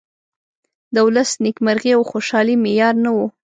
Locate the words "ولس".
1.07-1.31